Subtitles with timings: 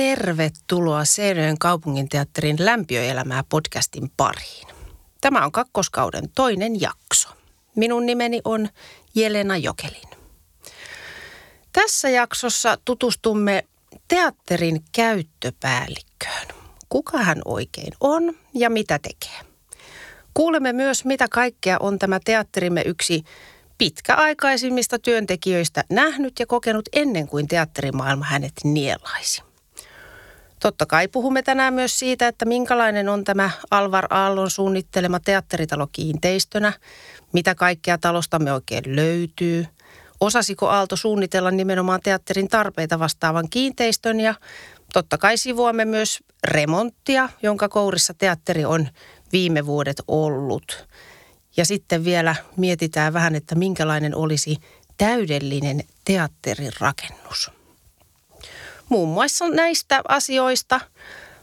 [0.00, 4.68] Tervetuloa Seinöjen kaupunginteatterin Lämpiöelämää podcastin pariin.
[5.20, 7.28] Tämä on kakkoskauden toinen jakso.
[7.76, 8.68] Minun nimeni on
[9.14, 10.08] Jelena Jokelin.
[11.72, 13.64] Tässä jaksossa tutustumme
[14.08, 16.48] teatterin käyttöpäällikköön.
[16.88, 19.40] Kuka hän oikein on ja mitä tekee.
[20.34, 23.24] Kuulemme myös, mitä kaikkea on tämä teatterimme yksi
[23.78, 29.49] pitkäaikaisimmista työntekijöistä nähnyt ja kokenut ennen kuin teatterimaailma hänet nielaisi.
[30.60, 36.72] Totta kai puhumme tänään myös siitä, että minkälainen on tämä Alvar Aallon suunnittelema teatteritalo kiinteistönä,
[37.32, 39.66] mitä kaikkea talostamme oikein löytyy,
[40.20, 44.34] osasiko Aalto suunnitella nimenomaan teatterin tarpeita vastaavan kiinteistön ja
[44.92, 48.88] totta kai sivuamme myös remonttia, jonka kourissa teatteri on
[49.32, 50.86] viime vuodet ollut.
[51.56, 54.56] Ja sitten vielä mietitään vähän, että minkälainen olisi
[54.96, 57.59] täydellinen teatterin rakennus.
[58.90, 60.80] Muun muassa näistä asioista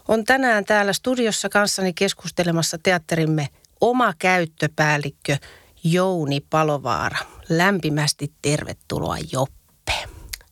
[0.07, 3.49] on tänään täällä studiossa kanssani keskustelemassa teatterimme
[3.81, 5.37] oma käyttöpäällikkö
[5.83, 7.17] Jouni Palovaara.
[7.49, 9.93] Lämpimästi tervetuloa Joppe.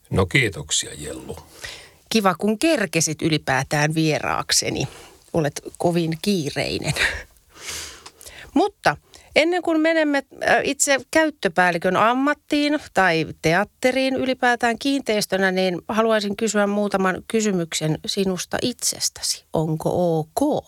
[0.10, 1.38] No kiitoksia Jellu.
[2.10, 4.88] Kiva kun kerkesit ylipäätään vieraakseni.
[5.34, 6.94] Olet kovin kiireinen.
[8.54, 8.98] Mutta
[9.36, 17.24] Ennen kuin menemme äh, itse käyttöpäällikön ammattiin tai teatteriin ylipäätään kiinteistönä, niin haluaisin kysyä muutaman
[17.28, 19.46] kysymyksen sinusta itsestäsi.
[19.54, 20.66] Onko ok?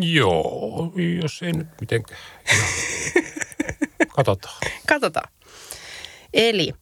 [0.00, 2.20] Joo, jos ei nyt mitenkään.
[4.16, 4.54] Katsotaan.
[4.88, 5.32] Katsotaan.
[6.34, 6.72] Eli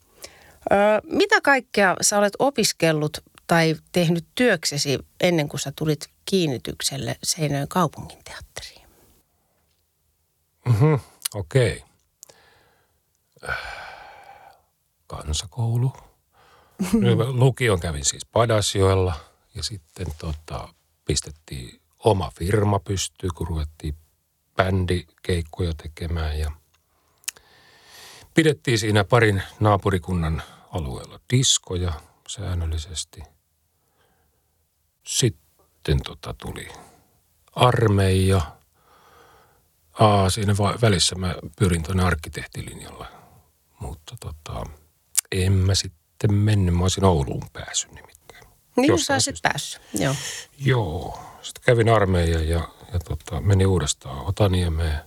[1.02, 8.79] mitä kaikkea sä olet opiskellut tai tehnyt työksesi ennen kuin sä tulit kiinnitykselle Seinäjoen kaupunginteatteriin?
[10.64, 10.98] Mm-hmm,
[11.34, 11.84] okei.
[13.42, 13.54] Okay.
[15.06, 15.92] Kansakoulu.
[17.40, 19.14] Lukion kävin siis Padasjoella
[19.54, 23.94] ja sitten tota, pistettiin oma firma pystyyn, kun ruvettiin
[24.56, 26.52] bändikeikkoja tekemään ja
[28.34, 31.92] pidettiin siinä parin naapurikunnan alueella diskoja
[32.28, 33.22] säännöllisesti.
[35.06, 36.68] Sitten tota tuli
[37.54, 38.40] armeija–
[39.92, 43.06] Aa, siinä välissä mä pyrin tuonne arkkitehtilinjalle,
[43.80, 44.64] mutta tota,
[45.32, 46.74] en mä sitten mennyt.
[46.74, 48.44] Mä olisin Ouluun päässyt nimittäin.
[48.76, 50.14] Niin sä olisit päässyt, joo.
[50.58, 51.20] Joo.
[51.42, 55.00] Sitten kävin armeijan ja, ja tota, menin uudestaan Otaniemeen.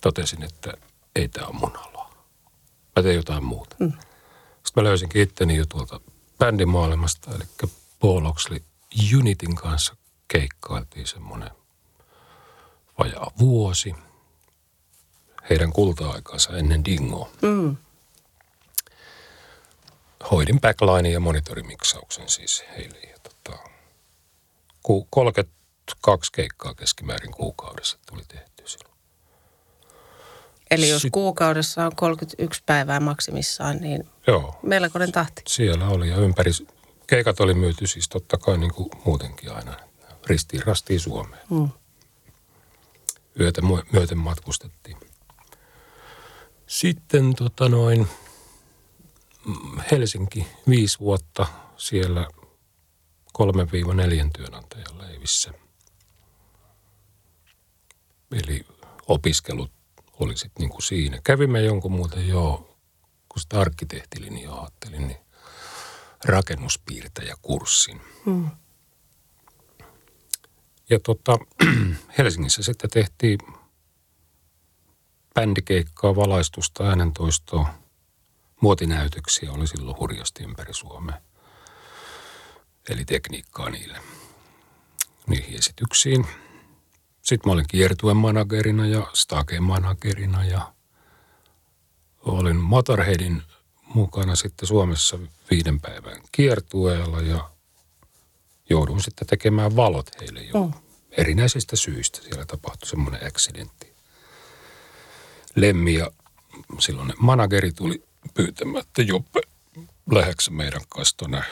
[0.00, 0.72] Totesin, että
[1.16, 2.14] ei tämä ole mun aloa.
[2.96, 3.76] Mä teen jotain muuta.
[3.80, 3.92] Mm.
[4.64, 6.00] Sitten mä löysinkin itteni jo tuolta
[6.38, 8.60] bändimaailmasta, eli Paul Oxley
[9.18, 9.96] Unitin kanssa
[10.28, 11.50] keikkailtiin semmoinen
[12.98, 13.94] vajaa vuosi
[15.50, 17.30] heidän kulta-aikaansa ennen Dingoa.
[17.42, 17.76] Mm.
[20.30, 22.98] Hoidin backlinein ja monitorimiksauksen siis heille.
[23.00, 23.58] Ja tota,
[25.10, 28.98] 32 keikkaa keskimäärin kuukaudessa tuli tehty silloin.
[30.70, 35.42] Eli jos Sit, kuukaudessa on 31 päivää maksimissaan, niin joo, melkoinen tahti.
[35.46, 36.50] Siellä oli ja ympäri,
[37.06, 39.76] keikat oli myyty siis totta kai niin kuin muutenkin aina
[40.26, 41.42] ristiin rastiin Suomeen.
[41.50, 41.68] Mm
[43.40, 43.62] yötä
[43.92, 44.96] myöten matkustettiin.
[46.66, 48.08] Sitten tota noin,
[49.90, 51.46] Helsinki viisi vuotta
[51.76, 52.28] siellä
[53.32, 55.52] kolme viiva neljän työnantajan leivissä.
[58.32, 58.66] Eli
[59.06, 59.72] opiskelut
[60.20, 61.20] oli sitten niin kuin siinä.
[61.24, 62.76] Kävimme jonkun muuten jo,
[63.28, 65.20] kun sitä arkkitehtilinjaa ajattelin, niin
[66.24, 68.00] rakennuspiirtäjäkurssin.
[68.24, 68.50] Hmm.
[70.90, 71.38] Ja tota,
[72.18, 73.38] Helsingissä sitten tehtiin
[75.34, 77.74] bändikeikkaa, valaistusta, äänentoistoa,
[78.60, 81.20] muotinäytöksiä oli silloin hurjasti ympäri Suomea.
[82.88, 84.00] Eli tekniikkaa niille,
[85.26, 86.26] niihin esityksiin.
[87.22, 90.72] Sitten mä olin kiertuen managerina ja Stake managerina ja
[92.20, 93.42] olin Motorheadin
[93.94, 95.18] mukana sitten Suomessa
[95.50, 97.50] viiden päivän kiertueella ja
[98.70, 100.72] joudun sitten tekemään valot heille jo mm.
[101.10, 102.22] erinäisistä syistä.
[102.22, 103.94] Siellä tapahtui semmoinen accidentti.
[105.54, 106.10] Lemmi ja
[106.78, 108.04] silloin manageri tuli
[108.34, 109.40] pyytämään, että Joppe,
[110.10, 111.42] läheksä meidän kanssa tuonne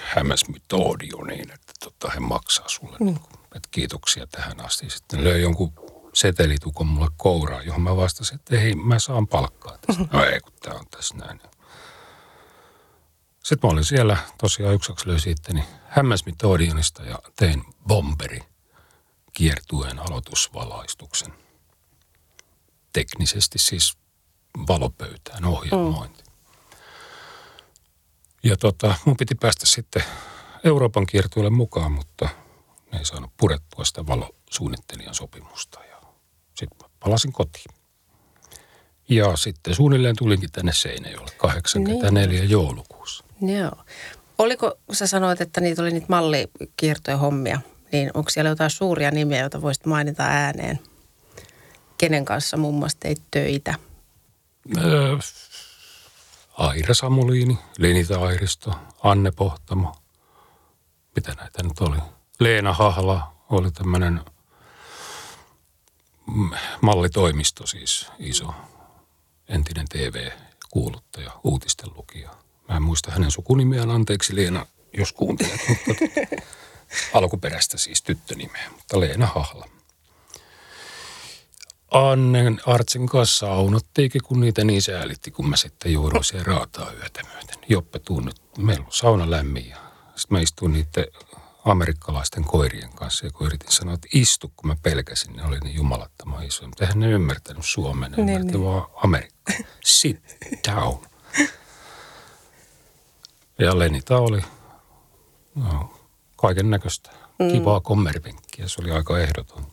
[1.27, 2.97] niin, että tota, he maksaa sulle.
[3.01, 3.07] Mm.
[3.07, 3.19] Niin
[3.57, 4.91] että kiitoksia tähän asti.
[4.91, 5.73] Sitten löi jonkun
[6.15, 10.03] setelitukon mulle kouraan, johon mä vastasin, että hei, mä saan palkkaa tästä.
[10.03, 10.19] Mm-hmm.
[10.19, 11.41] No ei, kun tää on tässä näin.
[13.47, 18.41] Sitten mä olin siellä tosiaan yksiksi löysin itteni Hämmäsmitodionista ja tein bomberi
[19.33, 21.33] kiertueen aloitusvalaistuksen.
[22.93, 23.99] Teknisesti siis
[24.69, 26.23] valopöytään ohjelmointi.
[26.23, 26.79] Mm.
[28.43, 30.05] Ja tota, mun piti päästä sitten
[30.65, 32.29] Euroopan kiertueelle mukaan, mutta
[32.93, 35.85] ne ei saanut purettua sitä valosuunnittelijan sopimusta.
[35.85, 36.03] Ja
[36.55, 37.75] sitten palasin kotiin.
[39.09, 42.51] Ja sitten suunnilleen tulinkin tänne Seinäjoelle 84 niin.
[42.51, 43.26] joulukuussa.
[43.41, 43.85] Joo.
[44.39, 47.61] Oliko, sä sanoit, että niitä oli niitä mallikiertoja hommia,
[47.93, 50.81] niin onko siellä jotain suuria nimiä, joita voisit mainita ääneen?
[51.99, 53.75] Kenen kanssa muun muassa teit töitä?
[54.79, 55.19] Öö,
[56.57, 59.97] Aira Samuliini, Lenita Airisto, Anne Pohtamo.
[61.17, 61.97] Mitä näitä nyt oli?
[62.41, 64.21] Leena Hahla oli tämmöinen
[66.81, 68.55] mallitoimisto siis iso,
[69.49, 72.31] entinen TV-kuuluttaja, uutisten lukija.
[72.69, 74.67] Mä en muista hänen sukunimeään, anteeksi Leena,
[74.99, 76.05] jos kuuntelet, mutta
[77.19, 79.69] alkuperäistä siis tyttönimeä, mutta Leena Hahla.
[81.91, 87.23] Annen Artsin kanssa saunottiinkin, kun niitä niin säälitti, kun mä sitten jouduin siihen raataa yötä
[87.33, 87.57] myöten.
[87.69, 89.77] Joppe, tuu nyt, meillä on sauna lämmin ja
[90.17, 91.07] sitten mä istuin niiden
[91.65, 95.75] amerikkalaisten koirien kanssa ja kun yritin sanoa, että istu, kun mä pelkäsin, ne oli niin
[95.75, 96.69] jumalattoman isoja.
[96.69, 98.65] Mutta eihän ne ymmärtänyt Suomen, ne niin, ymmärtänyt niin.
[98.65, 99.53] vaan Amerikka.
[99.85, 100.21] Sit
[100.69, 101.07] down.
[103.59, 104.41] Ja Lenita oli
[105.55, 105.95] no,
[106.37, 107.53] kaiken näköistä mm.
[107.53, 108.69] kivaa kommervenkkiä.
[108.69, 109.67] Se oli aika ehdoton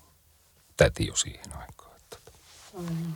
[0.77, 1.73] täti jo siihen aikaan.
[2.77, 3.13] Mm.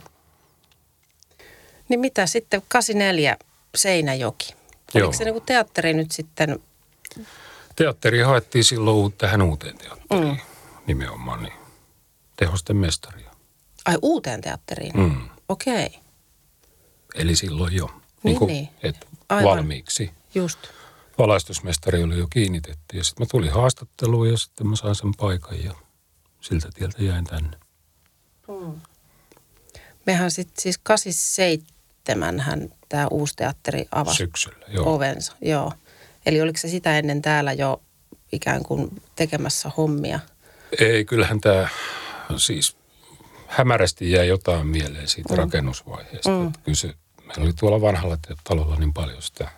[1.88, 3.36] Niin mitä sitten 84
[3.74, 4.54] Seinäjoki?
[4.94, 5.12] Oliko Joo.
[5.12, 6.58] se niin teatteri nyt sitten?
[7.76, 10.36] Teatteri haettiin silloin tähän uuteen teatteriin mm.
[10.86, 11.52] nimenomaan, niin
[12.36, 13.30] tehosten mestaria.
[13.84, 14.96] Ai uuteen teatteriin?
[14.96, 15.28] Mm.
[15.48, 15.86] Okei.
[15.86, 16.00] Okay.
[17.14, 17.86] Eli silloin jo.
[17.86, 18.68] Niin, niin, kuin, niin.
[18.82, 20.10] Et valmiiksi.
[20.38, 20.58] Just.
[21.18, 25.64] Valaistusmestari oli jo kiinnitetty ja sitten mä tulin haastatteluun ja sitten mä sain sen paikan
[25.64, 25.74] ja
[26.40, 27.56] siltä tieltä jäin tänne.
[28.48, 28.80] Mm.
[30.06, 34.94] Mehän sitten siis 87 hän tämä uusi teatteri avasi Syksyllä, joo.
[34.94, 35.32] ovensa.
[35.40, 35.72] Joo.
[36.26, 37.82] Eli oliko se sitä ennen täällä jo
[38.32, 40.20] ikään kuin tekemässä hommia?
[40.80, 41.68] Ei, kyllähän tämä
[42.36, 42.76] siis
[43.46, 45.38] hämärästi jäi jotain mieleen siitä mm.
[45.38, 46.30] rakennusvaiheesta.
[46.30, 46.52] Mm.
[46.62, 46.94] Kyllä se,
[47.26, 49.57] meillä oli tuolla vanhalla talolla niin paljon sitä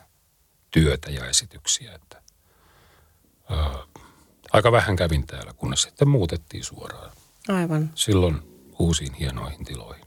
[0.71, 2.23] työtä ja esityksiä, että
[3.51, 3.79] ää,
[4.53, 7.13] aika vähän kävin täällä, kunnes sitten muutettiin suoraan.
[7.49, 7.91] Aivan.
[7.95, 8.43] Silloin
[8.79, 10.05] uusiin hienoihin tiloihin.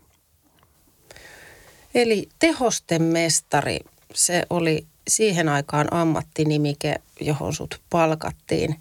[1.95, 3.79] Eli tehostemestari,
[4.13, 8.79] se oli siihen aikaan ammattinimike, johon sut palkattiin.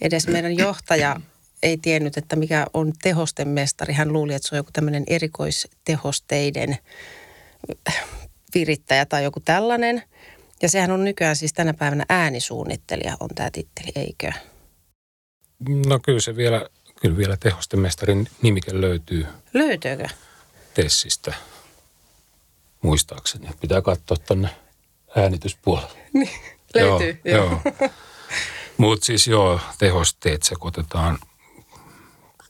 [0.00, 1.20] Edes meidän johtaja
[1.62, 3.94] ei tiennyt, että mikä on tehostemestari.
[3.94, 6.78] Hän luuli, että se on joku tämmöinen erikoistehosteiden
[8.54, 10.02] virittäjä tai joku tällainen.
[10.62, 14.32] Ja sehän on nykyään siis tänä päivänä äänisuunnittelija on tämä titteli, eikö?
[15.86, 16.66] No kyllä se vielä,
[17.00, 19.26] kyllä vielä tehostemestarin nimike löytyy.
[19.54, 20.08] Löytyykö?
[20.74, 21.34] Tessistä
[22.82, 23.48] muistaakseni.
[23.60, 24.48] Pitää katsoa tuonne
[25.16, 26.00] äänityspuolelle.
[26.12, 26.30] Niin,
[26.74, 27.44] löytyy, joo.
[27.44, 27.60] joo.
[27.80, 27.90] joo.
[28.76, 31.18] Mutta siis joo, tehosteet sekoitetaan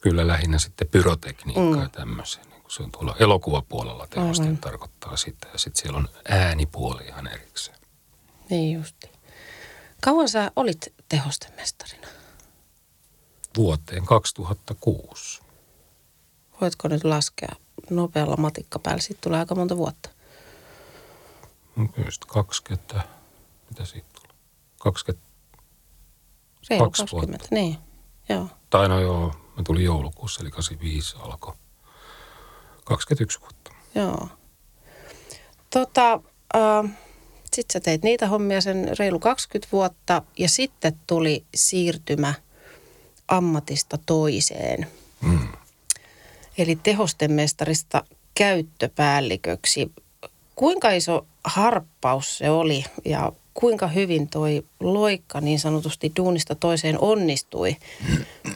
[0.00, 1.82] kyllä lähinnä sitten pyrotekniikkaa mm.
[1.82, 2.42] ja tämmöisiä.
[2.50, 4.58] Niin se on tuolla elokuvapuolella tehosteet Aivan.
[4.58, 5.48] tarkoittaa sitä.
[5.52, 7.79] Ja sitten siellä on äänipuoli ihan erikseen.
[8.50, 9.10] Niin justi.
[10.00, 12.06] Kauan sä olit tehostemestarina?
[13.56, 15.40] Vuoteen 2006.
[16.60, 17.56] Voitko nyt laskea
[17.90, 19.00] nopealla matikkapäällä?
[19.00, 20.10] Sitten tulee aika monta vuotta.
[22.04, 23.02] Just 20,
[23.70, 24.34] mitä siitä tuli?
[24.78, 25.26] 20,
[26.70, 27.54] Reilu 20, vuotta.
[27.54, 27.78] niin,
[28.28, 28.46] joo.
[28.70, 31.54] Tai no joo, mä tulin joulukuussa, eli 85 alkoi.
[32.84, 33.72] 21 vuotta.
[33.94, 34.28] Joo.
[35.70, 36.20] Tota,
[36.56, 36.90] äh,
[37.54, 42.34] sitten sä teit niitä hommia sen reilu 20 vuotta ja sitten tuli siirtymä
[43.28, 44.86] ammatista toiseen.
[45.20, 45.48] Mm.
[46.58, 48.04] Eli tehostemestarista
[48.34, 49.90] käyttöpäälliköksi.
[50.56, 57.76] Kuinka iso harppaus se oli ja kuinka hyvin toi loikka niin sanotusti duunista toiseen onnistui?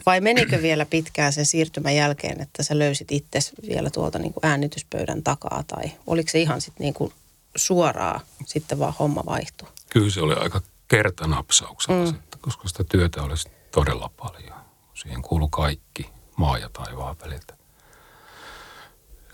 [0.05, 4.45] Vai menikö vielä pitkään sen siirtymän jälkeen, että sä löysit itse vielä tuolta niin kuin
[4.45, 5.63] äänityspöydän takaa?
[5.67, 7.13] Tai oliko se ihan sitten niin kuin
[7.55, 9.69] suoraa sitten vaan homma vaihtui?
[9.89, 12.07] Kyllä se oli aika kertanapsauksella mm.
[12.07, 13.33] sitten, koska sitä työtä oli
[13.71, 14.59] todella paljon.
[14.93, 17.57] Siihen kuului kaikki maa ja taivaan väliltä.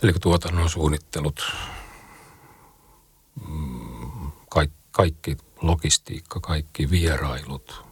[0.02, 1.52] Eli tuotannon suunnittelut,
[4.50, 7.84] kaikki, kaikki logistiikka, kaikki vierailut,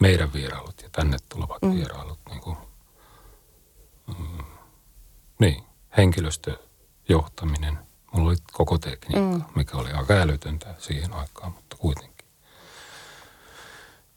[0.00, 1.74] meidän vierailut ja tänne tulevat mm.
[1.74, 2.56] vierailut, niin, kuin,
[4.06, 4.44] mm,
[5.38, 5.64] niin
[5.96, 7.78] henkilöstöjohtaminen.
[8.14, 9.44] Mulla oli koko tekniikka, mm.
[9.54, 12.28] mikä oli aika älytöntä siihen aikaan, mutta kuitenkin.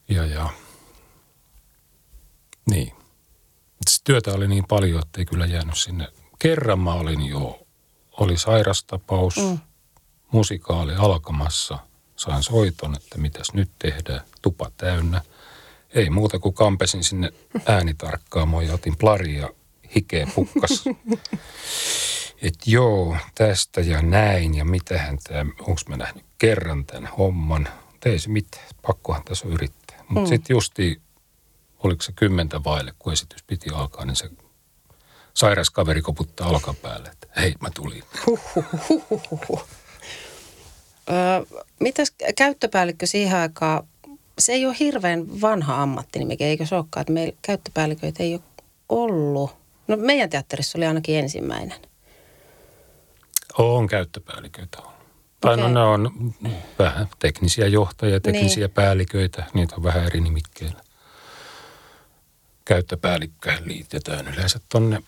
[0.09, 0.49] Ja, ja
[2.69, 2.93] niin.
[4.03, 6.07] Työtä oli niin paljon, että ei kyllä jäänyt sinne.
[6.39, 7.59] Kerran mä olin jo,
[8.11, 9.59] oli sairastapaus, mm
[10.31, 11.77] musikaali alkamassa.
[12.15, 15.21] Sain soiton, että mitäs nyt tehdään, tupa täynnä.
[15.89, 17.33] Ei muuta kuin kampesin sinne
[17.65, 19.49] äänitarkkaamoon ja otin plaria
[19.95, 20.83] hikeä pukkas.
[22.41, 27.67] että joo, tästä ja näin ja mitähän tämä, onko mä nähnyt kerran tämän homman.
[28.05, 29.97] Ei se mitään, pakkohan tässä on yrittää.
[30.09, 30.27] Mutta mm.
[30.27, 31.01] sitten justi,
[31.83, 34.29] oliko se kymmentä vaille, kun esitys piti alkaa, niin se
[35.33, 38.03] sairas kaveri koputtaa olkapäälle, että hei, mä tulin.
[41.09, 43.87] Öö, mitäs käyttöpäällikkö siihen aikaan,
[44.39, 48.41] se ei ole hirveän vanha ammattinimike, eikö se olekaan, että meillä käyttöpäälliköitä ei ole
[48.89, 49.55] ollut.
[49.87, 51.79] No meidän teatterissa oli ainakin ensimmäinen.
[53.57, 54.97] On käyttöpäälliköitä on.
[55.41, 55.69] Tai okay.
[55.71, 56.33] no ne on
[56.79, 58.73] vähän teknisiä johtajia, teknisiä niin.
[58.73, 60.81] päälliköitä, niitä on vähän eri nimikkeillä.
[62.65, 65.03] Käyttöpäällikköön liitetään yleensä tonne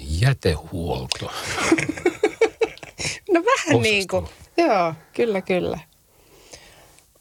[0.00, 1.26] jätehuolto.
[3.32, 4.26] no vähän niin kuin,
[4.56, 5.78] joo, kyllä kyllä.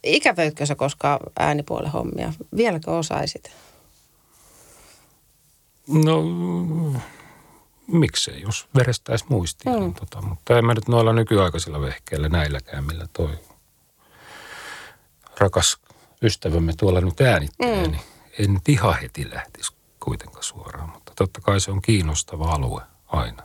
[0.03, 2.33] Ikävöitkö sä koskaan äänipuolen hommia?
[2.57, 3.51] Vieläkö osaisit?
[5.87, 6.23] No
[7.87, 9.75] miksei, jos verestäisi muistiin.
[9.75, 9.81] Mm.
[9.81, 13.39] Niin tota, mutta en mä nyt noilla nykyaikaisilla vehkeillä näilläkään, millä toi
[15.39, 15.77] rakas
[16.21, 17.91] ystävämme tuolla nyt äänittelee, mm.
[17.91, 18.01] niin
[18.39, 20.89] en nyt ihan heti lähtisi kuitenkaan suoraan.
[20.89, 23.43] Mutta totta kai se on kiinnostava alue aina.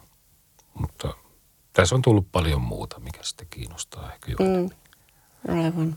[0.74, 1.14] Mutta
[1.72, 4.70] tässä on tullut paljon muuta, mikä sitten kiinnostaa ehkä Mm.
[5.48, 5.96] Aivan.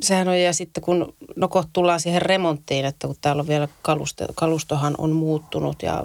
[0.00, 3.68] Sehän on, ja sitten kun, no kohta tullaan siihen remonttiin, että kun täällä on vielä
[3.82, 6.04] kalusto, kalustohan on muuttunut ja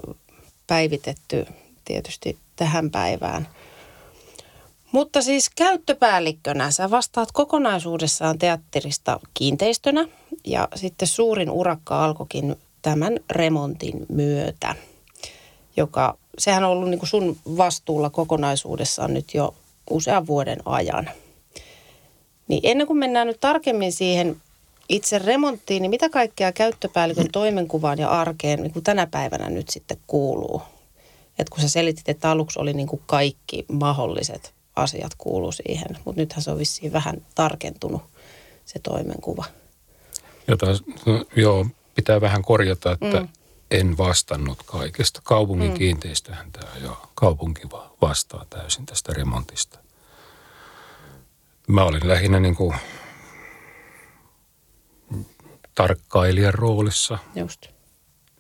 [0.68, 1.46] päivitetty
[1.86, 3.48] tietysti tähän päivään.
[4.92, 10.08] Mutta siis käyttöpäällikkönä sä vastaat kokonaisuudessaan teatterista kiinteistönä
[10.46, 14.76] ja sitten suurin urakka alkoikin tämän remontin myötä,
[15.78, 19.56] joka sehän on ollut niin kuin sun vastuulla kokonaisuudessaan nyt jo
[19.90, 21.10] usean vuoden ajan.
[22.50, 24.42] Niin ennen kuin mennään nyt tarkemmin siihen
[24.90, 29.98] itse remonttiin, niin mitä kaikkea käyttöpäällikön toimenkuvaan ja arkeen niin kuin tänä päivänä nyt sitten
[30.08, 30.62] kuuluu?
[31.40, 36.22] Et kun sä selitit, että aluksi oli niin kuin kaikki mahdolliset asiat kuuluu siihen, mutta
[36.22, 38.02] nythän se on vissiin vähän tarkentunut
[38.66, 39.46] se toimenkuva.
[40.48, 40.66] Jota,
[41.06, 41.66] no, joo,
[41.96, 43.28] pitää vähän korjata, että mm.
[43.72, 45.22] en vastannut kaikesta.
[45.24, 45.78] Kaupungin mm.
[45.78, 47.62] kiinteistöhän tämä jo, kaupunki
[48.02, 49.80] vastaa täysin tästä remontista.
[51.70, 52.76] Mä olin lähinnä niin kuin
[55.76, 57.18] tarkkailijan roolissa.
[57.36, 57.68] Just.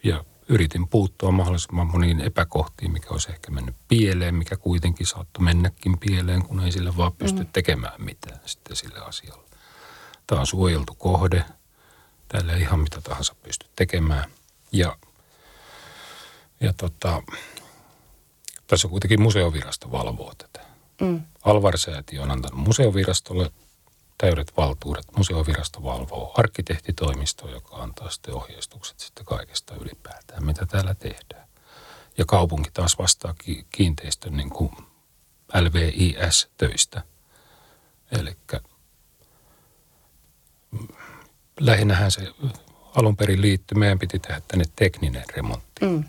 [0.04, 6.00] Ja yritin puuttua mahdollisimman moniin epäkohtiin, mikä olisi ehkä mennyt pieleen, mikä kuitenkin saattoi mennäkin
[6.00, 7.50] pieleen, kun ei sille vaan pysty mm.
[7.54, 9.50] tekemään mitään sitten sille asialle.
[10.28, 11.46] Tämä on suojeltu kohde.
[12.28, 14.32] Täällä ei ihan mitä tahansa pysty tekemään.
[14.72, 14.98] Ja,
[16.60, 17.24] ja tota,
[18.68, 20.69] tässä on kuitenkin museovirasto valvoo tätä.
[21.00, 21.22] Mm.
[21.44, 23.52] Alvar-säätiö on antanut museovirastolle
[24.18, 25.06] täydet valtuudet.
[25.18, 31.48] Museovirasto valvoo arkkitehtitoimisto, joka antaa sitten ohjeistukset sitten kaikesta ylipäätään, mitä täällä tehdään.
[32.18, 33.36] Ja kaupunki taas vastaa
[33.72, 34.72] kiinteistön niin kuin
[35.54, 37.04] LVIS-töistä.
[38.12, 38.38] Eli
[41.60, 42.34] lähinnähän se
[42.96, 46.04] alun perin liittyi, meidän piti tehdä tänne tekninen remontti, mm.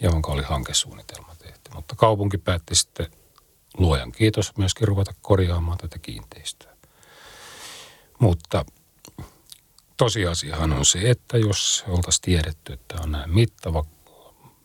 [0.00, 1.70] johon oli hankesuunnitelma tehty.
[1.74, 3.06] Mutta kaupunki päätti sitten
[3.78, 6.76] luojan kiitos myöskin ruveta korjaamaan tätä kiinteistöä.
[8.18, 8.64] Mutta
[9.96, 13.84] tosiasiahan on se, että jos oltaisiin tiedetty, että on näin mittava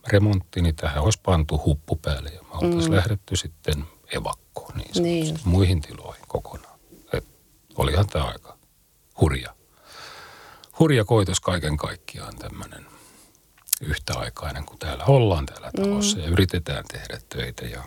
[0.08, 2.96] remontti, niin tähän olisi pantu huppu päälle ja me oltaisiin mm.
[2.96, 6.80] lähdetty sitten evakkoon niin, niin muihin tiloihin kokonaan.
[7.14, 7.28] Et
[7.76, 8.58] olihan tämä aika
[9.22, 9.56] hurja.
[10.80, 12.86] Hurja koitos kaiken kaikkiaan tämmöinen
[13.82, 16.24] yhtäaikainen, kun täällä ollaan täällä talossa mm.
[16.24, 17.84] ja yritetään tehdä töitä ja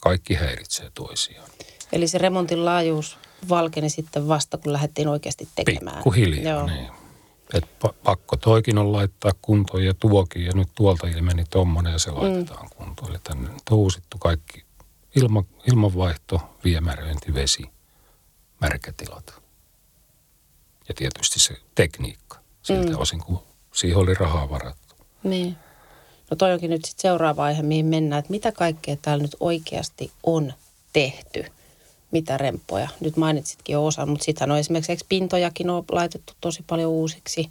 [0.00, 1.48] kaikki häiritsee toisiaan.
[1.92, 5.96] Eli se remontin laajuus valkeni sitten vasta, kun lähdettiin oikeasti tekemään.
[5.96, 6.66] Pikkuhiljaa, Joo.
[6.66, 6.88] niin.
[7.54, 7.64] Et
[8.04, 12.16] pakko toikin on laittaa kuntoon ja tuokin ja nyt tuolta ilmeni tommonen ja se mm.
[12.16, 12.70] laitetaan mm.
[12.76, 13.10] kuntoon.
[13.10, 14.64] Eli tänne on uusittu kaikki
[15.16, 17.62] ilma, ilmanvaihto, viemäröinti, vesi,
[18.60, 19.42] märkätilat.
[20.88, 22.98] Ja tietysti se tekniikka siltä mm.
[22.98, 23.42] osin, kun
[23.74, 24.94] siihen oli rahaa varattu.
[25.22, 25.56] Niin.
[26.30, 30.12] No toi onkin nyt sitten seuraava aihe, mihin mennään, että mitä kaikkea täällä nyt oikeasti
[30.22, 30.52] on
[30.92, 31.44] tehty–
[32.10, 32.88] mitä remppoja.
[33.00, 37.50] Nyt mainitsitkin jo osa, mutta sittenhän on esimerkiksi pintojakin on laitettu tosi paljon uusiksi,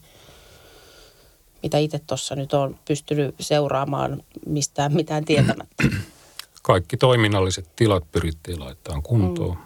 [1.64, 5.84] mitä itse tuossa nyt on pystynyt seuraamaan mistään mitään tietämättä.
[6.62, 9.58] Kaikki toiminnalliset tilat pyrittiin laittamaan kuntoon.
[9.58, 9.64] Mm.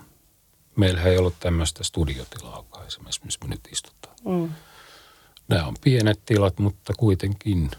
[0.75, 4.15] Meillähän ei ollut tämmöistä studiotilaa esimerkiksi, missä me nyt istutaan.
[4.25, 4.49] Mm.
[5.47, 7.71] Nämä on pienet tilat, mutta kuitenkin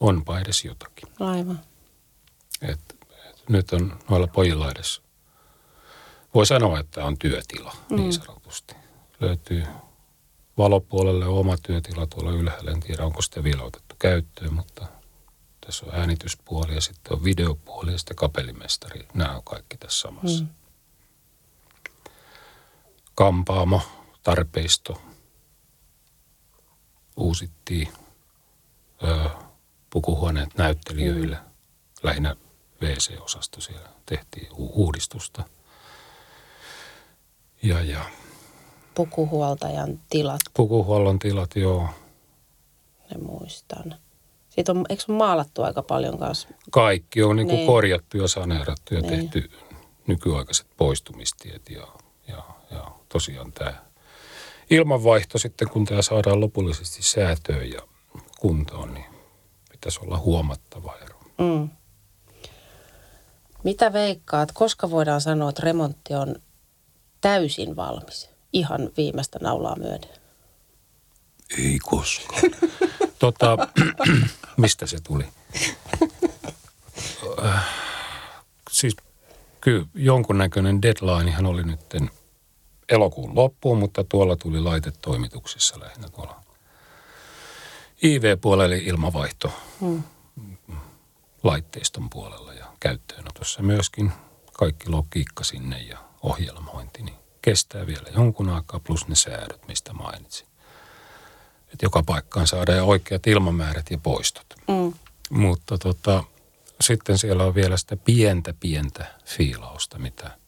[0.00, 1.08] onpa edes jotakin.
[1.20, 1.60] Aivan.
[2.62, 2.80] Et,
[3.30, 5.02] et nyt on noilla pojilla edes
[6.34, 8.02] voi sanoa, että on työtila niin mm.
[8.02, 8.74] niin sanotusti.
[9.20, 9.64] Löytyy
[10.58, 12.70] valopuolelle oma työtila tuolla ylhäällä.
[12.70, 14.86] En tiedä, onko sitä vielä otettu käyttöön, mutta
[15.66, 19.08] tässä on äänityspuoli ja sitten on videopuoli ja sitten kapellimestari.
[19.14, 20.44] Nämä on kaikki tässä samassa.
[20.44, 20.48] Mm.
[23.14, 23.82] Kampaamo,
[24.22, 25.02] tarpeisto,
[27.16, 27.88] uusittiin
[29.02, 29.30] ö,
[29.90, 31.36] pukuhuoneet näyttelijöille.
[31.36, 31.42] Mm.
[32.02, 32.36] Lähinnä
[32.82, 35.44] WC-osasto siellä tehtiin uudistusta.
[37.62, 38.04] Ja, ja.
[38.94, 40.40] Pukuhuoltajan tilat.
[40.54, 41.88] Pukuhuollon tilat, joo.
[43.10, 43.94] Ne muistan.
[44.48, 46.48] Siitä on, eikö on maalattu aika paljon kanssa?
[46.70, 47.66] Kaikki on niin kuin niin.
[47.66, 49.30] korjattu ja saneerattu ja niin.
[49.30, 49.50] tehty
[50.06, 51.86] nykyaikaiset poistumistiet ja,
[52.28, 53.74] ja, ja tosiaan tämä
[54.70, 57.80] ilmanvaihto sitten, kun tämä saadaan lopullisesti säätöön ja
[58.40, 59.09] kuntoon, niin
[59.80, 61.18] pitäisi olla huomattava ero.
[61.38, 61.68] Mm.
[63.64, 66.36] Mitä veikkaat, koska voidaan sanoa, että remontti on
[67.20, 68.30] täysin valmis?
[68.52, 70.10] Ihan viimeistä naulaa myöden.
[71.58, 72.42] Ei koskaan.
[73.18, 73.56] tota,
[74.56, 75.24] mistä se tuli?
[77.44, 77.64] Äh,
[78.70, 78.96] siis
[79.60, 82.10] kyllä jonkunnäköinen deadlinehan oli nytten
[82.88, 86.49] elokuun loppuun, mutta tuolla tuli laitetoimituksessa lähinnä tuolla
[88.04, 90.02] IV-puolelle ilmavaihto hmm.
[91.42, 94.12] laitteiston puolella ja käyttöönotossa myöskin
[94.52, 100.46] kaikki logiikka sinne ja ohjelmointi, niin kestää vielä jonkun aikaa plus ne säädöt, mistä mainitsin.
[101.72, 104.46] Että joka paikkaan saadaan oikeat ilmamäärät ja poistot.
[104.68, 104.92] Mm.
[105.30, 106.24] Mutta tota,
[106.80, 110.38] sitten siellä on vielä sitä pientä, pientä fiilausta, mitä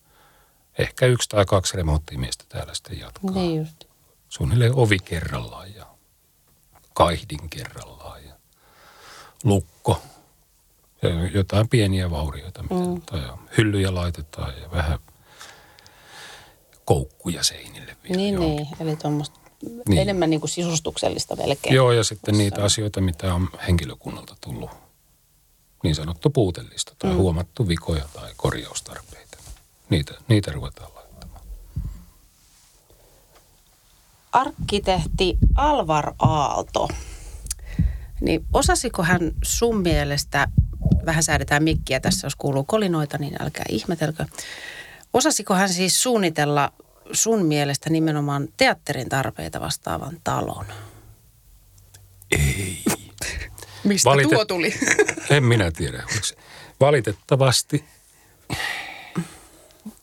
[0.79, 3.31] ehkä yksi tai kaksi remonttimiestä täällä sitten jatkaa.
[3.35, 3.85] Niin just.
[4.29, 5.87] Suunnilleen ovi kerrallaan ja
[6.93, 8.35] kaihdin kerrallaan ja
[9.45, 10.03] lukko
[11.03, 13.03] ja jotain pieniä vaurioita, mitä mm.
[13.03, 13.21] tai
[13.59, 14.99] hyllyjä laitetaan ja vähän
[16.85, 18.17] koukkuja seinille vielä.
[18.17, 18.69] Niin, niin.
[18.81, 19.41] eli tuommoista
[19.89, 19.99] niin.
[19.99, 21.75] enemmän niin kuin sisustuksellista melkein.
[21.75, 24.71] Joo, ja sitten niitä asioita, mitä on henkilökunnalta tullut
[25.83, 27.17] niin sanottu puutellista tai mm.
[27.17, 29.39] huomattu vikoja tai korjaustarpeita.
[29.91, 31.02] Niitä, niitä ruvetaan laittamaan.
[34.33, 36.89] Arkkitehti Alvar Aalto,
[38.21, 40.49] niin osasiko hän sun mielestä,
[41.07, 44.27] vähän säädetään mikkiä tässä, jos kuuluu kolinoita, niin älkää ihmetelkö.
[45.13, 46.73] Osasiko hän siis suunnitella
[47.13, 50.67] sun mielestä nimenomaan teatterin tarpeita vastaavan talon?
[52.31, 52.83] Ei.
[53.85, 54.31] Mistä Valitet...
[54.31, 54.75] tuo tuli?
[55.31, 56.03] en minä tiedä.
[56.81, 57.85] Valitettavasti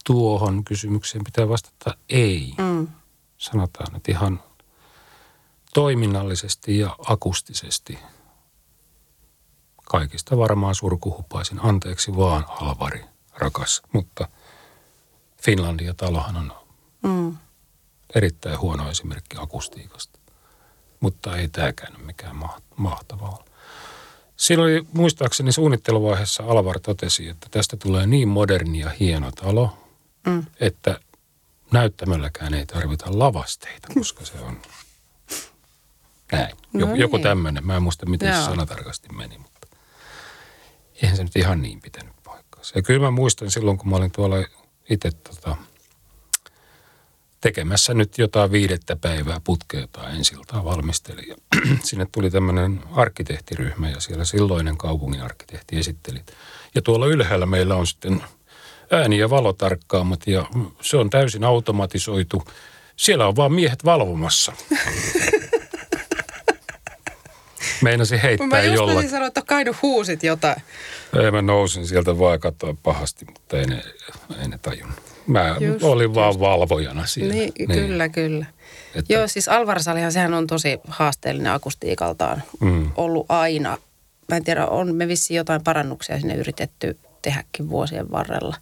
[0.05, 2.53] tuohon kysymykseen pitää vastata ei.
[2.57, 2.87] Mm.
[3.39, 4.43] Sanotaan, että ihan
[5.73, 7.99] toiminnallisesti ja akustisesti
[9.85, 11.59] kaikista varmaan surkuhupaisin.
[11.63, 13.05] Anteeksi vaan, Alvari,
[13.37, 13.81] rakas.
[13.93, 14.27] Mutta
[15.41, 16.53] Finlandia talohan on
[17.03, 17.37] mm.
[18.15, 20.19] erittäin huono esimerkki akustiikasta.
[20.99, 22.35] Mutta ei tämäkään ole mikään
[22.75, 23.43] mahtavaa
[24.39, 29.77] Siinä oli muistaakseni suunnitteluvaiheessa Alvar totesi, että tästä tulee niin moderni ja hieno talo,
[30.27, 30.45] mm.
[30.59, 30.99] että
[31.71, 34.61] näyttämölläkään ei tarvita lavasteita, koska se on
[36.31, 36.55] näin.
[36.73, 37.01] No joku, niin.
[37.01, 37.65] joku tämmöinen.
[37.65, 38.39] Mä en muista, miten Joo.
[38.39, 39.67] se sana tarkasti meni, mutta
[41.01, 42.77] eihän se nyt ihan niin pitänyt paikkaansa.
[42.77, 44.35] Ja kyllä mä muistan silloin, kun mä olin tuolla
[44.89, 45.55] itse tota,
[47.41, 51.29] tekemässä nyt jotain viidettä päivää putkea tai ensiltaa valmisteli.
[51.29, 51.35] Ja
[51.83, 56.19] sinne tuli tämmöinen arkkitehtiryhmä ja siellä silloinen kaupungin arkkitehti esitteli.
[56.75, 58.23] Ja tuolla ylhäällä meillä on sitten
[58.91, 60.45] ääni- ja valotarkkaamat ja
[60.81, 62.43] se on täysin automatisoitu.
[62.95, 64.53] Siellä on vaan miehet valvomassa.
[67.81, 69.03] Meinasi heittää mä jollakin.
[69.03, 70.55] Mä sanoa, että Kaidu huusit jotain.
[71.23, 73.81] Ei, mä nousin sieltä vaan katsoa pahasti, mutta ei ne,
[74.41, 74.99] ei ne tajunnut.
[75.27, 76.15] Mä just, olin just.
[76.15, 77.33] vaan valvojana siellä.
[77.33, 77.69] Niin, niin.
[77.69, 78.45] Kyllä, kyllä.
[78.95, 79.13] Että...
[79.13, 82.91] Joo, siis Alvarsalihan sehän on tosi haasteellinen akustiikaltaan mm.
[82.95, 83.77] ollut aina.
[84.29, 88.55] Mä en tiedä, on me vissiin jotain parannuksia sinne yritetty tehdäkin vuosien varrella.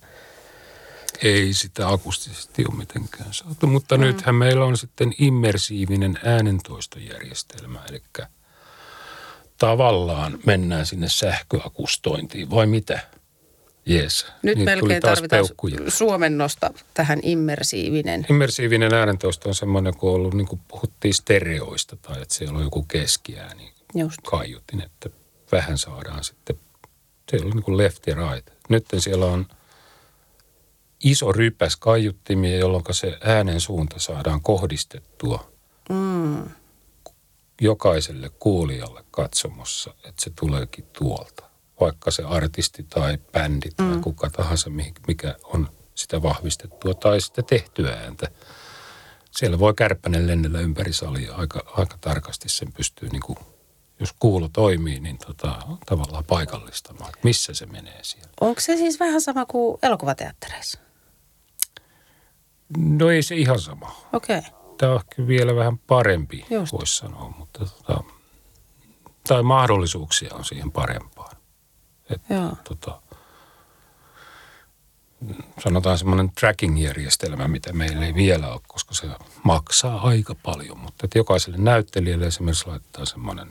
[1.23, 4.01] Ei sitä akustisesti ole mitenkään saatu, mutta mm.
[4.01, 8.01] nythän meillä on sitten immersiivinen äänentoistojärjestelmä, eli
[9.57, 12.99] tavallaan mennään sinne sähköakustointiin, vai mitä?
[13.89, 14.25] Yes.
[14.43, 15.77] Nyt Niitä melkein tarvitaan peukkuja.
[15.87, 18.25] suomennosta tähän immersiivinen.
[18.29, 22.63] Immersiivinen äänentoisto on semmoinen, kun on ollut, niin kuin puhuttiin stereoista tai että siellä on
[22.63, 24.17] joku keskiääni Just.
[24.21, 25.09] kaiutin, että
[25.51, 26.59] vähän saadaan sitten,
[27.29, 28.49] siellä on niin kuin left ja right.
[28.69, 29.45] Nyt siellä on
[31.03, 35.51] iso rypäs kaiuttimia, jolloin se äänen suunta saadaan kohdistettua
[35.89, 36.49] mm.
[37.61, 41.47] jokaiselle kuulijalle katsomossa, että se tuleekin tuolta
[41.79, 44.01] vaikka se artisti tai bändi tai mm.
[44.01, 44.69] kuka tahansa,
[45.07, 48.27] mikä on sitä vahvistettua tai sitä tehtyä ääntä.
[49.31, 52.49] siellä voi kärppänen lennellä ympäri salia aika, aika tarkasti.
[52.49, 53.37] Sen pystyy, niin kuin,
[53.99, 58.29] jos kuulo toimii, niin tota, tavallaan paikallistamaan, missä se menee siellä.
[58.41, 60.79] Onko se siis vähän sama kuin elokuvateattereissa?
[62.77, 64.01] No ei se ihan sama.
[64.13, 64.37] Okei.
[64.37, 64.51] Okay.
[64.77, 66.73] Tämä on ehkä vielä vähän parempi, Just.
[66.73, 68.03] voisi sanoa, mutta tota,
[69.27, 71.37] tai mahdollisuuksia on siihen parempaan.
[72.09, 72.51] Et, Joo.
[72.63, 73.01] tota,
[75.63, 79.07] sanotaan semmoinen tracking-järjestelmä, mitä meillä ei vielä ole, koska se
[79.43, 80.79] maksaa aika paljon.
[80.79, 83.47] Mutta että jokaiselle näyttelijälle esimerkiksi laittaa semmoinen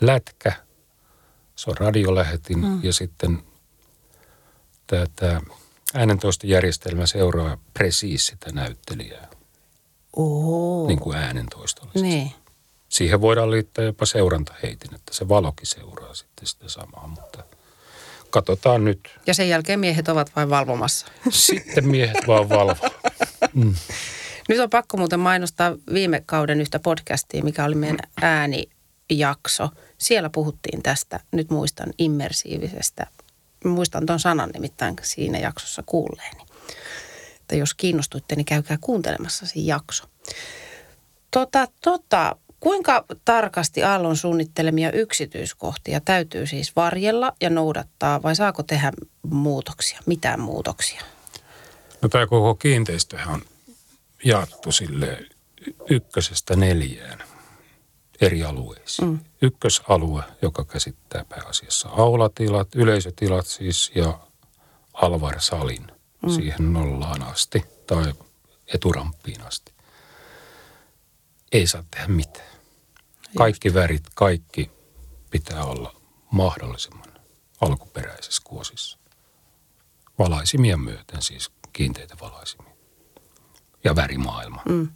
[0.00, 0.52] lätkä,
[1.56, 2.84] se on radiolähetin mm.
[2.84, 3.38] ja sitten
[4.86, 5.40] tämä,
[5.94, 9.28] äänentoistojärjestelmä seuraa presiis sitä näyttelijää,
[10.16, 10.86] Oo.
[10.86, 12.08] niin kuin äänentoistollisesti.
[12.08, 12.32] Niin.
[12.88, 17.44] Siihen voidaan liittää jopa seurantaheitin, että se valokin seuraa sitten sitä samaa, mutta
[18.30, 19.18] katsotaan nyt.
[19.26, 21.06] Ja sen jälkeen miehet ovat vain valvomassa.
[21.30, 22.90] Sitten miehet vaan valvoo.
[24.48, 27.98] Nyt on pakko muuten mainostaa viime kauden yhtä podcastia, mikä oli meidän
[29.10, 29.68] äänijakso.
[29.98, 33.06] Siellä puhuttiin tästä, nyt muistan, immersiivisestä.
[33.64, 36.46] Muistan tuon sanan nimittäin siinä jaksossa kuulleeni.
[37.40, 40.04] Että jos kiinnostuitte, niin käykää kuuntelemassa siinä jakso.
[41.30, 48.92] Tota, tota, kuinka tarkasti Aallon suunnittelemia yksityiskohtia täytyy siis varjella ja noudattaa vai saako tehdä
[49.22, 51.02] muutoksia, mitään muutoksia?
[52.02, 53.42] No tämä koko kiinteistöhän on
[54.24, 55.18] jaettu sille
[55.90, 57.25] ykkösestä neljään
[58.20, 59.08] eri alueisiin.
[59.08, 59.18] Mm.
[59.42, 64.18] Ykkösalue, joka käsittää pääasiassa aulatilat, yleisötilat siis ja
[64.92, 65.86] Alvar-salin
[66.22, 66.30] mm.
[66.30, 68.12] siihen nollaan asti tai
[68.74, 69.72] eturamppiin asti.
[71.52, 72.56] Ei saa tehdä mitään.
[73.38, 74.70] Kaikki värit, kaikki
[75.30, 75.96] pitää olla
[76.30, 77.12] mahdollisimman
[77.60, 78.98] alkuperäisessä kuosissa.
[80.18, 82.76] Valaisimia myöten, siis kiinteitä valaisimia.
[83.84, 84.62] Ja värimaailma.
[84.68, 84.88] Mm.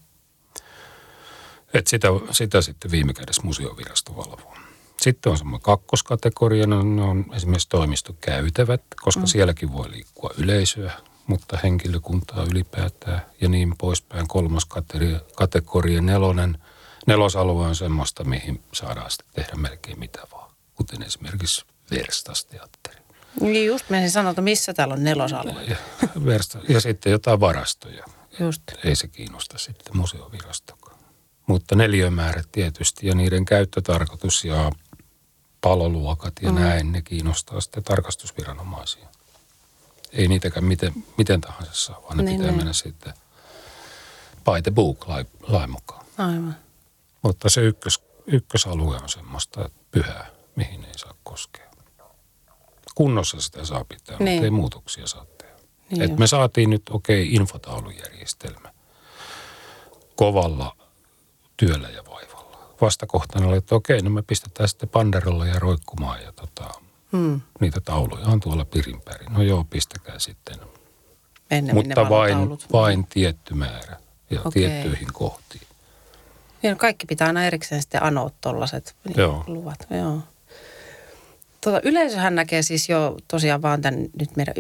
[1.75, 4.57] Et sitä, sitä sitten viime kädessä museovirasto valvoo.
[5.01, 9.27] Sitten on semmoinen kakkoskategoria, no, ne on esimerkiksi toimistokäytävät, koska mm.
[9.27, 10.93] sielläkin voi liikkua yleisöä,
[11.27, 14.29] mutta henkilökuntaa ylipäätään ja niin poispäin.
[14.29, 16.59] Kolmas kategoria, kategoria nelonen.
[17.07, 23.01] Nelosalue on semmoista, mihin saadaan sitten tehdä melkein mitä vaan, kuten esimerkiksi verstasteatteri.
[23.41, 25.65] Niin just menisin sanoa, että missä täällä on nelosalue.
[25.65, 25.77] Ja,
[26.25, 28.05] versta, ja sitten jotain varastoja.
[28.41, 28.63] Just.
[28.85, 30.80] Ei se kiinnosta sitten museovirastokaan.
[31.51, 34.73] Mutta neliömäärät tietysti ja niiden käyttötarkoitus ja
[35.61, 36.61] paloluokat ja mm.
[36.61, 39.09] näin, ne kiinnostaa sitten tarkastusviranomaisia.
[40.13, 42.57] Ei niitäkään miten, miten tahansa saa, vaan ne Niin, pitää niin.
[42.57, 43.15] mennä sitten
[44.45, 46.07] by the book lain, lain mukaan.
[46.19, 46.57] Aivan.
[47.23, 51.71] Mutta se ykkös, ykkösalue on semmoista pyhää, mihin ei saa koskea.
[52.95, 54.33] Kunnossa sitä saa pitää, Niin.
[54.33, 55.55] mutta ei muutoksia saa tehdä.
[55.91, 58.73] Niin Et me saatiin nyt, okei, okay, infotaulujärjestelmä
[60.17, 60.80] kovalla
[61.61, 62.75] työllä ja vaivalla.
[62.81, 66.75] Vastakohtana oli, että okei, no me pistetään sitten panderolla ja roikkumaan ja tota,
[67.13, 67.41] Hmm.
[67.61, 69.33] niitä tauluja on tuolla pirinpärin.
[69.33, 70.57] No joo, pistäkää sitten.
[71.51, 72.39] Ennemmin Mutta vain,
[72.73, 73.97] vain tietty määrä
[74.31, 74.63] ja Okei.
[74.63, 75.63] tiettyihin kohtiin.
[76.63, 79.45] Niin, kaikki pitää aina erikseen sitten anoa tuollaiset Joo.
[79.47, 79.87] luvat.
[79.91, 80.19] Joo.
[81.61, 84.55] Tuota, yleisöhän näkee siis jo tosiaan vaan tämän nyt meidän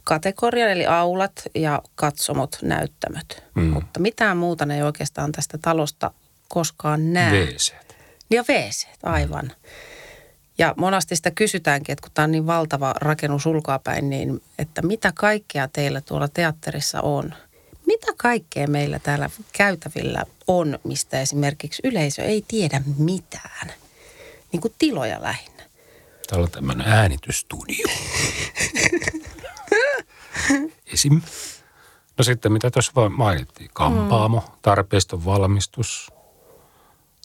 [0.00, 3.44] ykköskategorian, eli aulat ja katsomot, näyttämöt.
[3.54, 3.62] Mm.
[3.62, 6.10] Mutta mitään muuta ne ei oikeastaan tästä talosta
[6.48, 7.32] koskaan näe.
[7.32, 7.72] WC.
[8.30, 9.52] Ja wc aivan.
[10.58, 15.12] Ja monasti sitä kysytäänkin, että kun tämä on niin valtava rakennus ulkoapäin, niin että mitä
[15.14, 17.34] kaikkea teillä tuolla teatterissa on?
[17.86, 23.72] Mitä kaikkea meillä täällä käytävillä on, mistä esimerkiksi yleisö ei tiedä mitään?
[24.52, 25.62] Niin kuin tiloja lähinnä.
[26.28, 27.86] Täällä on tämmöinen äänitystudio.
[30.94, 31.20] Esim.
[32.18, 33.70] No sitten mitä tuossa vaan mainittiin.
[33.74, 36.12] Kampaamo, tarpeiston valmistus,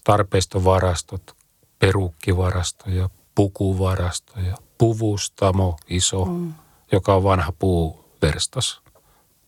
[0.04, 1.36] tarpeistovarastot,
[1.80, 6.54] perukkivarastoja, pukuvarastoja, puvustamo iso, mm.
[6.92, 8.82] joka on vanha puuverstas.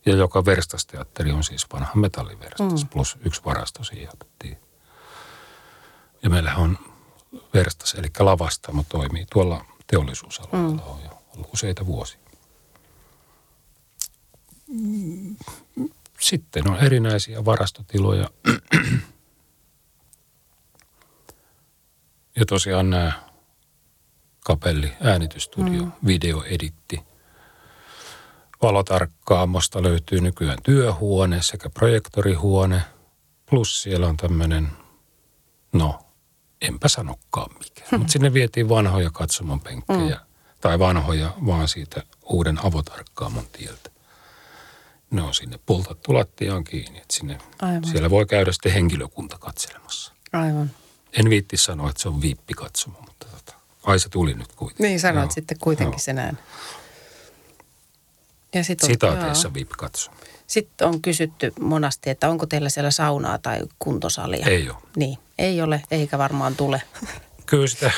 [0.06, 2.90] Ja joka verstasteatteri on siis vanha metalliverstas, mm.
[2.90, 4.58] plus yksi varasto siihen otettiin.
[6.24, 6.78] Ja meillähän on
[7.54, 10.92] verstas, eli lavastamo toimii tuolla teollisuusalueella mm.
[10.92, 12.27] on jo ollut useita vuosia.
[16.20, 18.30] Sitten on erinäisiä varastotiloja.
[22.36, 23.12] ja tosiaan nämä
[24.46, 25.92] kapelli, äänitystudio, mm.
[26.06, 27.00] videoeditti.
[28.62, 32.82] Valotarkkaamosta löytyy nykyään työhuone sekä projektorihuone.
[33.50, 34.70] Plus siellä on tämmöinen,
[35.74, 36.00] no
[36.62, 37.84] enpä sanokaan mikä.
[37.98, 40.20] Mutta sinne vietiin vanhoja katsomon penkkejä.
[40.62, 43.97] Tai vanhoja vaan siitä uuden avotarkkaamon tieltä.
[45.12, 46.98] Ne on sinne pultattu lattiaan kiinni.
[47.00, 47.88] Että sinne, Aivan.
[47.88, 50.14] siellä voi käydä sitten henkilökunta katselemassa.
[50.34, 50.72] Aivan.
[51.20, 54.84] En viitti sanoa, että se on viippikatsomo, mutta tota, ai se tuli nyt kuitenkin.
[54.84, 55.32] Niin sanoit Joo.
[55.32, 56.00] sitten kuitenkin Joo.
[56.00, 56.40] sen äänen.
[58.54, 60.18] Ja sit on, Sitaateissa viippikatsomo.
[60.48, 64.46] Sitten on kysytty monasti, että onko teillä siellä saunaa tai kuntosalia.
[64.46, 64.78] Ei ole.
[64.96, 66.82] Niin, ei ole, eikä varmaan tule.
[67.46, 67.92] Kyllä sitä,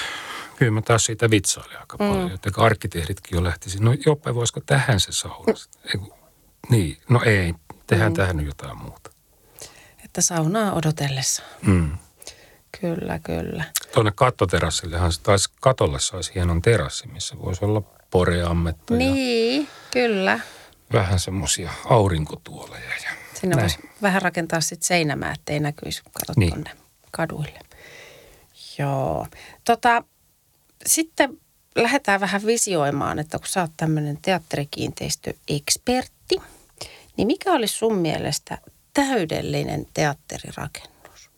[0.55, 2.09] kyllä mä taas siitä vitsailin aika mm.
[2.09, 2.31] paljon.
[2.31, 5.53] Että arkkitehditkin jo lähtisi, no jopa voisiko tähän se sauna?
[5.91, 6.18] Kun-
[6.69, 7.53] niin, no ei,
[7.87, 8.15] tehdään mm.
[8.15, 9.11] tähän nyt jotain muuta.
[10.05, 11.43] Että saunaa odotellessa.
[11.61, 11.97] Mm.
[12.81, 13.63] Kyllä, kyllä.
[13.93, 20.39] Tuonne kattoterassillehan se taisi, katolle saisi hienon terassi, missä voisi olla poreammetta ja Niin, kyllä.
[20.93, 22.89] vähän semmoisia aurinkotuoleja.
[23.03, 23.63] Ja Sinne näin.
[23.63, 26.49] voisi vähän rakentaa sitten seinämää, ettei näkyisi kato Niin.
[26.53, 26.71] tuonne
[27.11, 27.59] kaduille.
[28.79, 29.27] Joo.
[29.65, 30.03] Tota,
[30.85, 31.37] sitten
[31.75, 36.35] lähdetään vähän visioimaan, että kun sä oot tämmöinen teatterikiinteistöekspertti,
[37.17, 38.57] niin mikä olisi sun mielestä
[38.93, 41.31] täydellinen teatterirakennus?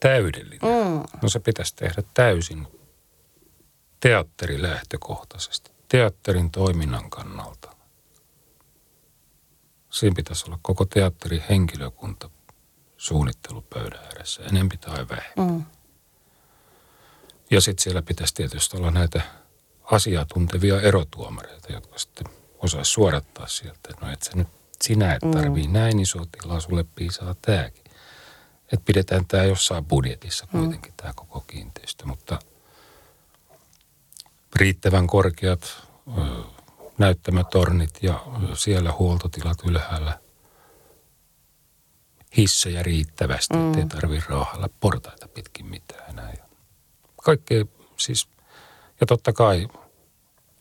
[0.00, 0.60] Täydellinen.
[0.62, 1.02] Mm.
[1.22, 2.66] No se pitäisi tehdä täysin
[4.00, 7.76] teatterilähtökohtaisesti, teatterin toiminnan kannalta.
[9.90, 12.30] Siinä pitäisi olla koko teatterin henkilökunta
[12.96, 15.54] suunnittelupöydän ääressä, enempi tai vähemmän.
[15.54, 15.64] Mm.
[17.50, 19.22] Ja sitten siellä pitäisi tietysti olla näitä
[19.90, 22.26] asiatuntevia erotuomareita, jotka sitten
[22.58, 23.88] osaisi suorattaa sieltä.
[24.00, 24.48] No et sä nyt,
[24.82, 25.72] sinä et tarvii mm.
[25.72, 27.84] näin iso tilaa, sulle piisaa tämäkin.
[28.72, 30.96] Että pidetään tämä jossain budjetissa kuitenkin, mm.
[30.96, 32.06] tämä koko kiinteistö.
[32.06, 32.38] Mutta
[34.56, 35.82] riittävän korkeat
[36.18, 36.22] ö,
[36.98, 38.24] näyttämötornit ja
[38.54, 40.18] siellä huoltotilat ylhäällä.
[42.36, 43.68] Hissejä riittävästi, mm.
[43.68, 46.34] ettei tarvitse raahalla portaita pitkin mitään enää.
[47.22, 47.64] Kaikkea
[47.96, 48.28] siis,
[49.00, 49.68] ja totta kai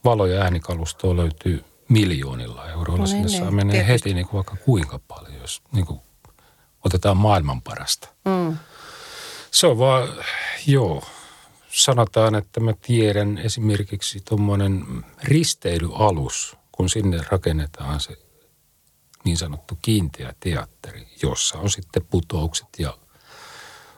[0.04, 3.02] valo- ja äänikalustoa löytyy miljoonilla euroilla.
[3.02, 4.10] No Sinne niin, saa niin, menee tietysti.
[4.10, 6.00] heti niin kuin vaikka kuinka paljon, jos niin kuin
[6.86, 8.10] otetaan maailman parasta.
[8.26, 8.58] Mm.
[9.52, 10.10] Se on vaan,
[10.68, 11.04] joo,
[11.70, 18.18] sanotaan, että mä tiedän esimerkiksi tuommoinen risteilyalus, kun sinne rakennetaan se
[19.24, 22.98] niin sanottu kiinteä teatteri, jossa on sitten putoukset ja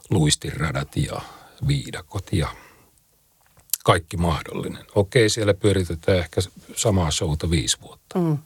[0.10, 1.22] luistinradat ja
[1.68, 2.48] viidakot ja
[3.84, 4.86] kaikki mahdollinen.
[4.96, 6.42] Okei, siellä pyöritetään ehkä
[6.76, 8.38] samaa showta viisi vuotta Mm.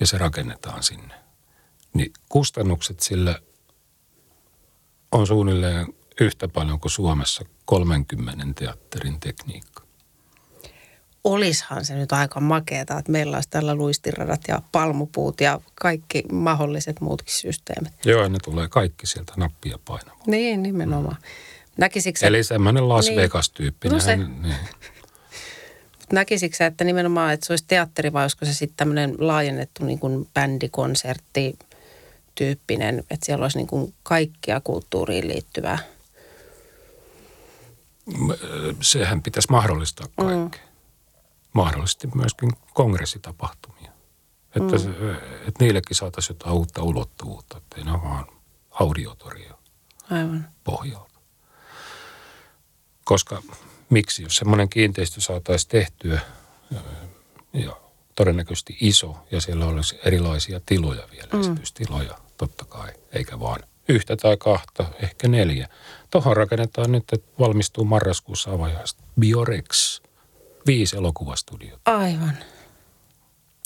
[0.00, 1.14] ja se rakennetaan sinne.
[1.94, 3.38] Niin kustannukset sillä
[5.12, 5.86] on suunnilleen
[6.20, 9.84] yhtä paljon kuin Suomessa 30 teatterin tekniikka.
[11.24, 17.00] Olishan se nyt aika makeeta, että meillä olisi tällä luistiradat ja palmupuut ja kaikki mahdolliset
[17.00, 17.92] muutkin systeemit.
[18.04, 20.22] Joo, ne tulee kaikki sieltä nappia painamaan.
[20.26, 21.16] Niin, nimenomaan.
[21.76, 23.16] Näkisikö sä, Eli semmoinen Las Niin.
[23.16, 23.94] Vegas-tyyppinen.
[23.94, 24.16] No se.
[24.16, 24.54] Niin.
[26.12, 29.98] näkisikö sä, että nimenomaan, että se olisi teatteri vai olisiko se sitten tämmöinen laajennettu niin
[29.98, 31.58] kuin bändikonsertti
[32.34, 35.78] tyyppinen, että siellä olisi niin kuin kaikkia kulttuuriin liittyvää.
[38.80, 40.62] Sehän pitäisi mahdollistaa kaikkea.
[40.64, 40.70] Mm.
[41.52, 43.92] Mahdollisesti myöskin kongressitapahtumia.
[44.56, 44.88] Että, se,
[45.48, 48.26] että niillekin saataisiin jotain uutta ulottuvuutta, ettei ne ole vaan
[48.70, 49.54] audiotoria
[50.10, 50.48] Aivan.
[50.64, 51.13] pohjalta.
[53.04, 53.42] Koska
[53.90, 56.20] miksi, jos semmoinen kiinteistö saataisiin tehtyä
[57.52, 57.76] ja
[58.16, 61.40] todennäköisesti iso ja siellä olisi erilaisia tiloja vielä, mm.
[61.40, 65.68] esitystiloja totta kai, eikä vaan yhtä tai kahta, ehkä neljä.
[66.10, 70.00] Tuohon rakennetaan nyt, että valmistuu marraskuussa avajaista Biorex,
[70.66, 71.96] viisi elokuvastudiota.
[71.96, 72.38] Aivan.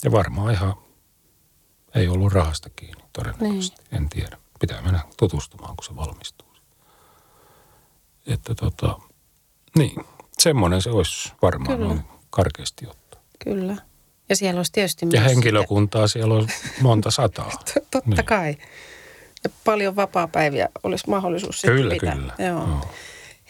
[0.03, 0.73] Ja varmaan ihan
[1.95, 4.01] ei ollut rahasta kiinni todennäköisesti, niin.
[4.01, 4.37] en tiedä.
[4.59, 6.47] Pitää mennä tutustumaan, kun se valmistuu.
[8.27, 8.99] Että tota,
[9.77, 10.05] niin,
[10.39, 11.87] semmoinen se olisi varmaan Kyllä.
[11.89, 13.21] noin karkeasti ottaa.
[13.43, 13.75] Kyllä.
[14.29, 16.47] Ja siellä olisi tietysti Ja myös henkilökuntaa siellä on
[16.81, 17.51] monta sataa.
[17.91, 18.25] Totta Niin.
[18.25, 18.57] kai.
[19.43, 22.15] Ja paljon vapaa-päiviä olisi mahdollisuus sitten Kyllä, pitää.
[22.15, 22.33] kyllä.
[22.39, 22.67] Joo.
[22.67, 22.81] Joo.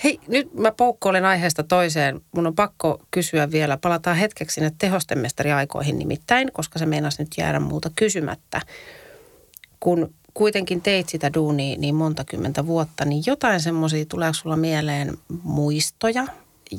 [0.03, 2.21] Hei, nyt mä poukkoilen aiheesta toiseen.
[2.35, 3.77] Mun on pakko kysyä vielä.
[3.77, 8.61] Palataan hetkeksi sinne tehostemestariaikoihin nimittäin, koska se meinasi nyt jäädä muuta kysymättä.
[9.79, 15.17] Kun kuitenkin teit sitä duunia niin monta kymmentä vuotta, niin jotain semmoisia, tuleeko sulla mieleen
[15.43, 16.25] muistoja,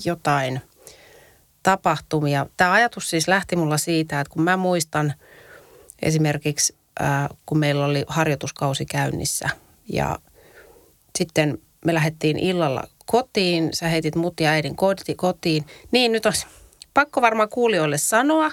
[0.04, 0.60] jotain
[1.62, 2.46] tapahtumia?
[2.56, 5.14] Tämä ajatus siis lähti mulla siitä, että kun mä muistan
[6.02, 9.48] esimerkiksi, ää, kun meillä oli harjoituskausi käynnissä
[9.92, 10.18] ja
[11.18, 15.66] sitten me lähdettiin illalla kotiin, sä heitit mut ja äidin koti- kotiin.
[15.90, 16.32] Niin nyt on
[16.94, 18.52] pakko varmaan kuulijoille sanoa,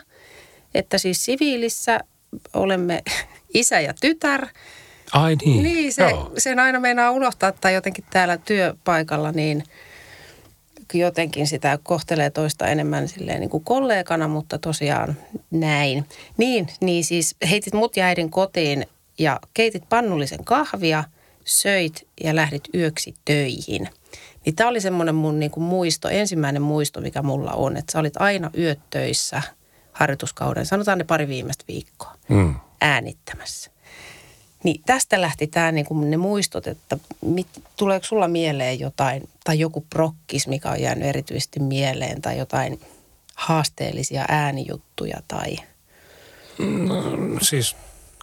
[0.74, 2.00] että siis siviilissä
[2.54, 3.04] olemme
[3.54, 4.48] isä ja tytär.
[5.14, 6.32] Ai niin, Niin, se, joo.
[6.38, 9.64] sen aina meinaa unohtaa tai jotenkin täällä työpaikalla, niin
[10.94, 15.18] jotenkin sitä kohtelee toista enemmän silleen niin kuin kollegana, mutta tosiaan
[15.52, 16.06] näin.
[16.38, 18.88] Niin, niin siis heitit mut ja äidin kotiin
[19.20, 21.04] ja keitit pannullisen kahvia,
[21.46, 23.90] söit ja lähdit yöksi töihin.
[24.46, 28.00] Niin tämä oli semmoinen mun niin kuin muisto, ensimmäinen muisto, mikä mulla on, että sä
[28.00, 29.42] olit aina yöt töissä
[29.92, 32.56] harjoituskauden, sanotaan ne pari viimeistä viikkoa, mm.
[32.82, 33.72] äänittämässä.
[34.68, 39.60] Niin tästä lähti tämä niin kuin ne muistot, että mit, tuleeko sulla mieleen jotain tai
[39.60, 42.80] joku prokkis, mikä on jäänyt erityisesti mieleen tai jotain
[43.36, 45.56] haasteellisia äänijuttuja tai...
[46.60, 47.04] No,
[47.42, 47.76] siis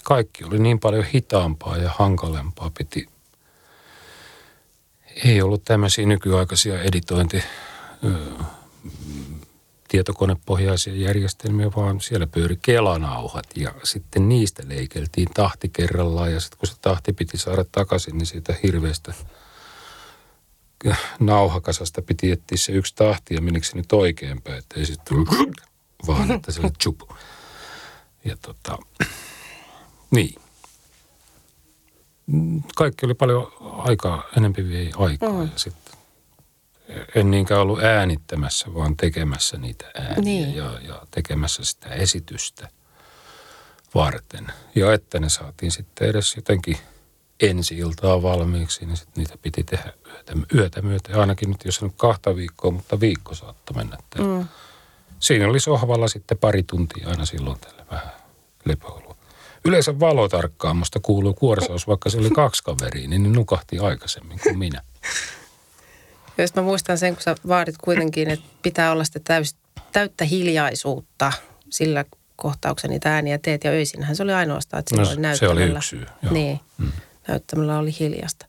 [0.03, 2.71] kaikki oli niin paljon hitaampaa ja hankalempaa.
[2.79, 3.09] Piti,
[5.25, 7.43] ei ollut tämmöisiä nykyaikaisia editointi
[9.89, 16.69] tietokonepohjaisia järjestelmiä, vaan siellä pyöri kelanauhat ja sitten niistä leikeltiin tahti kerrallaan ja sitten kun
[16.69, 19.15] se tahti piti saada takaisin, niin siitä hirveästä
[21.21, 25.29] nauhakasasta piti etsiä se yksi tahti ja menikö se nyt oikeinpäin, että ei sitten tullut
[26.07, 27.17] vaan, että se oli chupu.
[28.25, 28.79] Ja tota,
[30.11, 30.35] niin.
[32.77, 35.43] Kaikki oli paljon aikaa, enempi vei aikaa mm.
[35.43, 35.84] ja sitten
[37.15, 40.55] en niinkään ollut äänittämässä, vaan tekemässä niitä ääniä niin.
[40.55, 42.69] ja, ja tekemässä sitä esitystä
[43.95, 44.47] varten.
[44.75, 46.79] Ja että ne saatiin sitten edes jotenkin
[47.41, 51.21] ensi iltaa valmiiksi, niin sitten niitä piti tehdä yötä, yötä myötä.
[51.21, 53.99] Ainakin nyt jos on kahta viikkoa, mutta viikko saattoi mennä.
[54.19, 54.49] Mm.
[55.21, 58.13] Siinä oli sohvalla sitten pari tuntia aina silloin tälle vähän
[58.65, 59.17] lepoilua.
[59.65, 64.81] Yleensä valotarkkaamosta kuuluu kuorsaus, vaikka se oli kaksi kaveria, niin ne nukahti aikaisemmin kuin minä.
[66.39, 69.57] Ja mä muistan sen, kun sä vaadit kuitenkin, että pitää olla sitä täys,
[69.93, 71.33] täyttä hiljaisuutta
[71.71, 72.05] sillä
[72.37, 73.65] kohtauksen niitä ääniä teet.
[73.65, 76.33] Ja öisinhän se oli ainoastaan, että no, oli se oli yksi syy, joo.
[76.33, 76.93] Niin, mm.
[77.29, 78.47] näyttämällä oli hiljasta.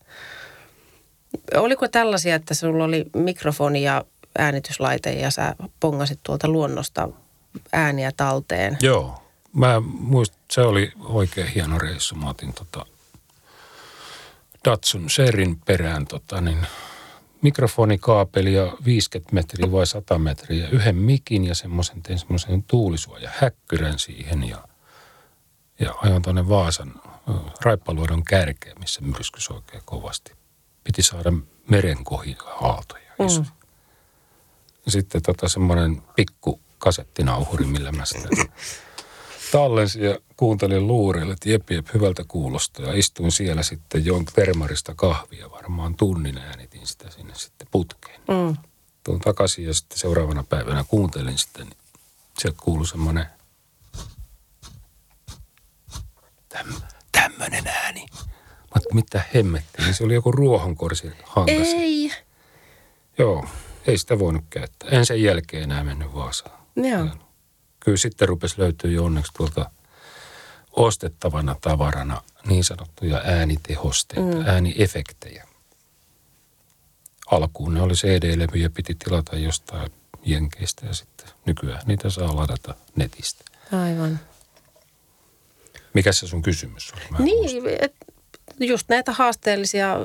[1.56, 4.06] Oliko tällaisia, että sulla oli mikrofoni ja
[4.38, 7.10] äänityslaite ja sä pongasit tuolta luonnosta
[7.74, 8.78] ääniä talteen?
[8.82, 9.21] Joo.
[9.54, 12.15] Mä muistan, se oli oikein hieno reissu.
[12.15, 12.86] Mä otin tota
[14.65, 16.67] Datsun Serin perään tota, niin
[17.46, 24.00] mikrofonikaapeli ja 50 metriä vai 100 metriä, yhden mikin ja semmoisen, tein semmoisen tuulisuoja häkkyrän
[24.00, 24.68] siihen ja,
[25.80, 26.94] ja ajoin tuonne Vaasan
[27.62, 30.32] Raippaluodon kärkeen, missä myrskys oikein kovasti.
[30.84, 31.34] Piti saada
[31.70, 33.12] merenkohi aaltoja.
[33.20, 33.46] Mm.
[34.88, 38.30] Sitten tota semmoinen pikku kasettinauhuri, millä mä sitä
[39.52, 42.82] tallensin ja kuuntelin luureille, että jep, jep, hyvältä kuulosta.
[42.82, 46.38] Ja istuin siellä sitten join termarista kahvia varmaan tunnin
[46.86, 48.21] äänitin sitä sinne sitten putkeen.
[48.28, 48.58] Mm.
[49.04, 51.78] Tuun takaisin ja sitten seuraavana päivänä kuuntelin sitten, niin
[52.39, 53.26] sieltä kuului semmoinen
[56.50, 56.67] täm,
[57.12, 58.06] tämmöinen ääni.
[58.76, 61.67] Mä mitä hemmettiin, niin se oli joku ruohonkorsi hankas.
[61.67, 62.12] Ei.
[63.17, 63.45] Joo,
[63.88, 64.89] ei sitä voinut käyttää.
[64.89, 66.60] En sen jälkeen enää mennyt Vaasaan.
[66.76, 67.08] Joo
[67.80, 69.71] kyllä sitten rupesi löytyä jo onneksi tuolta
[70.71, 74.45] ostettavana tavarana niin sanottuja äänitehosteita, mm.
[74.45, 75.48] ääniefektejä.
[77.32, 79.92] Alkuun ne oli CD-levyjä, piti tilata jostain
[80.26, 83.46] jenkeistä ja sitten nykyään niitä saa ladata netistä.
[83.72, 84.20] Aivan.
[85.94, 87.02] Mikä se sun kysymys oli?
[87.10, 87.96] Mä niin, et,
[88.60, 89.98] just näitä haasteellisia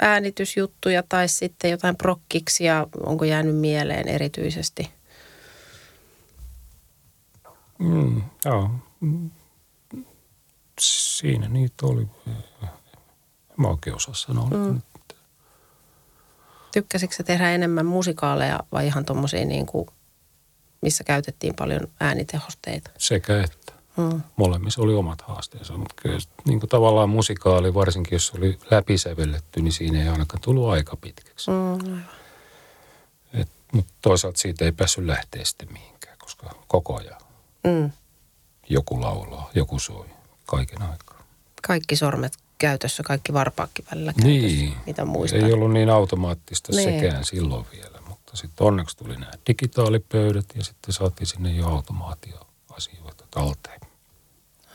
[0.00, 4.90] äänitysjuttuja tai sitten jotain prokkiksia, onko jäänyt mieleen erityisesti?
[7.78, 8.70] Mm, joo.
[10.80, 12.06] Siinä niitä oli.
[13.56, 14.50] Mä oikein osaa sanoa.
[14.50, 14.82] Mm.
[16.76, 19.88] Tykkäsitkö tehdä enemmän musikaaleja vai ihan tuommoisia niin kuin,
[20.82, 22.90] missä käytettiin paljon äänitehosteita?
[22.98, 23.72] Sekä että.
[23.96, 24.22] Mm.
[24.36, 29.72] Molemmissa oli omat haasteensa, mutta kyllä niin kuin tavallaan musikaali, varsinkin jos oli läpisävelletty, niin
[29.72, 31.50] siinä ei ainakaan tullut aika pitkäksi.
[31.50, 32.02] Mm,
[33.32, 37.20] Et, mutta toisaalta siitä ei päässyt lähteä sitten mihinkään, koska koko ajan
[37.64, 37.90] Mm.
[38.68, 40.06] Joku laulaa, joku soi,
[40.46, 41.22] kaiken aikaa.
[41.66, 44.74] Kaikki sormet käytössä, kaikki varpaakki välillä käytössä, niin.
[44.86, 45.44] mitä muistan.
[45.44, 47.00] Ei ollut niin automaattista niin.
[47.00, 53.24] sekään silloin vielä, mutta sitten onneksi tuli nämä digitaalipöydät ja sitten saatiin sinne jo automaatioasioita
[53.30, 53.80] talteen.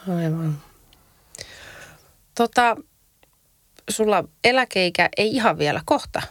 [0.10, 0.62] Aivan.
[2.36, 2.76] Tota,
[3.90, 6.22] sulla eläkeikä ei ihan vielä kohta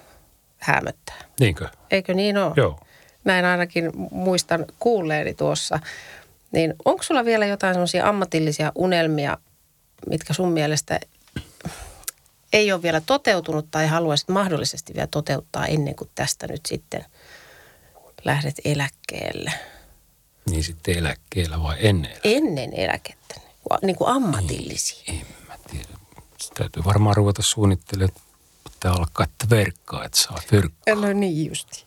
[0.59, 1.21] hämöttää.
[1.41, 1.69] Niinkö?
[1.91, 2.53] Eikö niin ole?
[2.57, 2.81] Joo.
[3.25, 5.79] Näin ainakin muistan kuulleeni tuossa.
[6.53, 9.39] Niin onko sulla vielä jotain semmoisia ammatillisia unelmia,
[10.09, 11.01] mitkä sun mielestä
[12.53, 17.05] ei ole vielä toteutunut tai haluaisit mahdollisesti vielä toteuttaa ennen kuin tästä nyt sitten
[18.25, 19.53] lähdet eläkkeelle?
[20.51, 22.29] Niin sitten eläkkeellä vai ennen eläkettä?
[22.29, 23.35] Ennen eläkettä,
[23.83, 25.13] niin kuin ammatillisia.
[25.13, 25.89] Niin, en mä tiedä.
[26.41, 28.21] Sitä täytyy varmaan ruveta suunnittelemaan,
[28.73, 30.95] pitää alkaa, että verkkaa, että saa verkkaa.
[30.95, 31.85] No niin justi.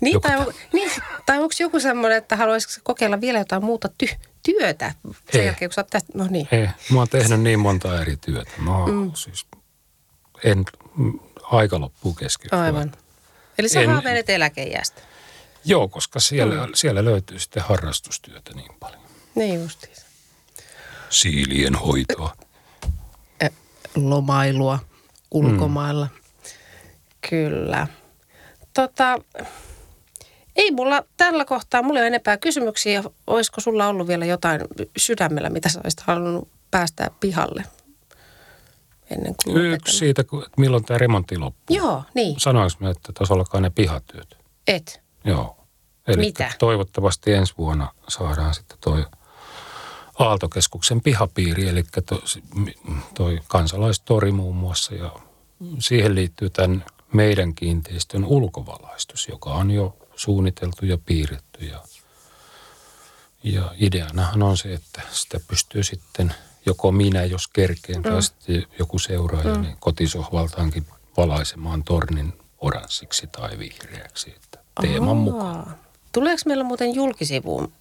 [0.00, 0.90] Niin, Joku tai, tä- on, niin,
[1.26, 4.94] tai onko joku semmoinen, että haluaisitko kokeilla vielä jotain muuta ty- työtä
[5.32, 5.46] sen Ei.
[5.46, 6.48] jälkeen, kun sä oot tästä, no niin.
[6.52, 8.50] Ei, mä oon tehnyt niin monta eri työtä.
[8.58, 9.12] Mä oon mm.
[9.14, 9.46] siis,
[10.44, 10.64] en,
[10.96, 12.54] mm, aika loppuu kesken.
[12.54, 12.92] Aivan.
[13.58, 15.02] Eli sä En- haaveilet eläkeijästä.
[15.64, 16.72] Joo, koska siellä, mm.
[16.74, 19.02] siellä löytyy sitten harrastustyötä niin paljon.
[19.34, 20.06] Niin justiinsa.
[21.10, 22.36] Siilien hoitoa.
[23.44, 23.50] Ä,
[23.94, 24.78] Lomailua
[25.30, 26.08] ulkomailla.
[26.12, 26.50] Mm.
[27.30, 27.86] Kyllä.
[28.74, 29.18] Tota,
[30.56, 33.04] ei mulla tällä kohtaa, mulla ei ole enempää kysymyksiä.
[33.26, 34.60] Olisiko sulla ollut vielä jotain
[34.96, 37.64] sydämellä, mitä sä olisit halunnut päästää pihalle
[39.10, 39.98] ennen kuin Yksi lopetamme?
[39.98, 41.76] siitä, että milloin tämä remontti loppuu.
[41.76, 42.40] Joo, niin.
[42.40, 44.36] Sanoinko mä, että tässä alkaa ne pihatyöt?
[44.66, 45.02] Et.
[45.24, 45.56] Joo.
[46.08, 46.50] Eli Mitä?
[46.58, 49.06] toivottavasti ensi vuonna saadaan sitten toi
[50.18, 52.22] Aaltokeskuksen pihapiiri, eli to,
[53.14, 54.94] toi kansalaistori muun muassa.
[54.94, 55.10] Ja
[55.78, 61.64] siihen liittyy tämän meidän kiinteistön ulkovalaistus, joka on jo suunniteltu ja piirretty.
[61.64, 61.80] Ja,
[63.42, 66.34] ja ideanahan on se, että sitä pystyy sitten
[66.66, 74.30] joko minä, jos kerkeen, tai sitten joku seuraaja, niin kotisohvaltaankin valaisemaan tornin oranssiksi tai vihreäksi,
[74.36, 75.68] että teeman mukaan.
[75.68, 75.78] Aa.
[76.12, 77.72] Tuleeko meillä muuten julkisivuun,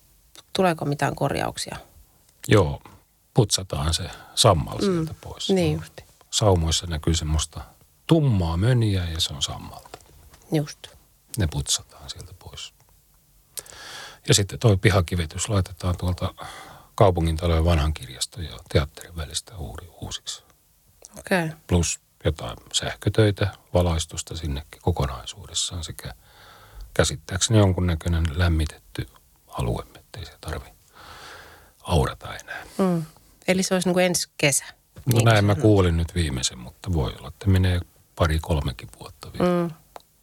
[0.53, 1.77] tuleeko mitään korjauksia?
[2.47, 2.81] Joo,
[3.33, 5.49] putsataan se sammal sieltä pois.
[5.49, 6.03] Niin justi.
[6.31, 7.61] Saumoissa näkyy semmoista
[8.07, 9.97] tummaa möniä ja se on sammalta.
[10.51, 10.79] Just.
[11.37, 11.47] Ne
[12.01, 12.73] putsataan sieltä pois.
[14.27, 16.33] Ja sitten toi pihakivetys laitetaan tuolta
[16.95, 20.43] kaupungin talojen vanhan kirjaston ja teatterin välistä uuri, uusiksi.
[21.19, 21.49] Okay.
[21.67, 26.13] Plus jotain sähkötöitä, valaistusta sinnekin kokonaisuudessaan sekä
[26.93, 29.07] käsittääkseni jonkunnäköinen lämmitetty
[29.47, 30.69] alue, ettei se tarvi
[31.81, 32.63] aurata enää.
[32.77, 33.05] Mm.
[33.47, 34.65] Eli se olisi niin kuin ensi kesä.
[34.95, 37.79] No Niin näin mä kuulin nyt viimeisen, mutta voi olla, että menee
[38.15, 39.63] pari kolmekin vuotta vielä.
[39.63, 39.71] Mm.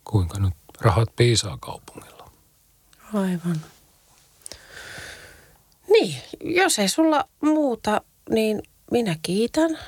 [0.04, 2.30] Kuinka nyt rahat piisaa kaupungilla?
[3.14, 3.56] Aivan.
[5.90, 8.00] Niin, jos ei sulla muuta,
[8.30, 9.78] niin minä kiitän.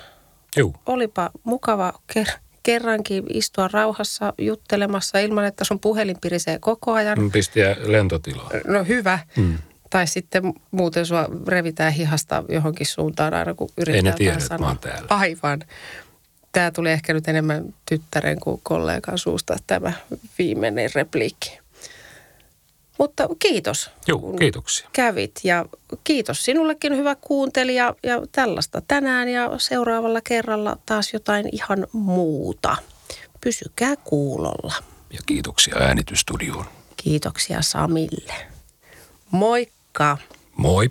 [0.56, 7.30] Juu, Olipa mukava ker- kerrankin istua rauhassa juttelemassa ilman, että sun puhelin pirisee koko ajan.
[7.30, 8.50] pistiä lentotilaa.
[8.66, 9.18] No hyvä.
[9.36, 9.58] Mm.
[9.90, 14.58] Tai sitten muuten sua revitään hihasta johonkin suuntaan aina, kun yrittää Ei ne tiedä, että
[14.58, 15.06] mä oon täällä.
[15.10, 15.64] Aivan.
[16.52, 19.92] Tämä tuli ehkä nyt enemmän tyttären kuin kollegan suusta tämä
[20.38, 21.58] viimeinen repliikki.
[22.98, 23.90] Mutta kiitos.
[24.20, 24.88] Kun kiitoksia.
[24.92, 25.66] Kävit ja
[26.04, 32.76] kiitos sinullekin hyvä kuuntelija ja tällaista tänään ja seuraavalla kerralla taas jotain ihan muuta.
[33.40, 34.74] Pysykää kuulolla.
[35.12, 36.64] Ja kiitoksia äänitystudioon.
[36.96, 38.34] Kiitoksia Samille.
[39.30, 40.18] Moikka!
[40.56, 40.90] Moi!